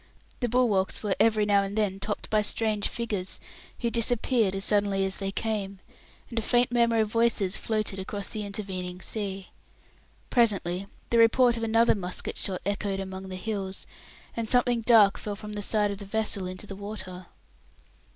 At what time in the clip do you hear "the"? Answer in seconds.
0.39-0.49, 8.31-8.43, 11.11-11.19, 13.29-13.35, 15.53-15.61, 15.99-16.05, 16.65-16.75